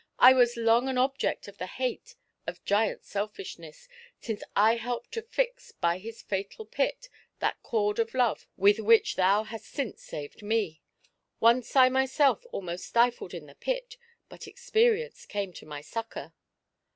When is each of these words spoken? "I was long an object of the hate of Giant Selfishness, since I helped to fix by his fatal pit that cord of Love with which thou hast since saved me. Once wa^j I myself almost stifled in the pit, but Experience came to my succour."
"I 0.29 0.33
was 0.33 0.57
long 0.57 0.89
an 0.89 0.97
object 0.97 1.47
of 1.47 1.59
the 1.59 1.67
hate 1.67 2.15
of 2.47 2.65
Giant 2.65 3.03
Selfishness, 3.05 3.87
since 4.19 4.41
I 4.55 4.77
helped 4.77 5.11
to 5.11 5.21
fix 5.21 5.73
by 5.73 5.99
his 5.99 6.23
fatal 6.23 6.65
pit 6.65 7.07
that 7.37 7.61
cord 7.61 7.99
of 7.99 8.15
Love 8.15 8.47
with 8.57 8.79
which 8.79 9.15
thou 9.15 9.43
hast 9.43 9.65
since 9.67 10.01
saved 10.01 10.41
me. 10.41 10.81
Once 11.39 11.71
wa^j 11.73 11.81
I 11.81 11.89
myself 11.89 12.47
almost 12.51 12.87
stifled 12.87 13.35
in 13.35 13.45
the 13.45 13.53
pit, 13.53 13.97
but 14.27 14.47
Experience 14.47 15.27
came 15.27 15.53
to 15.53 15.67
my 15.67 15.81
succour." 15.81 16.33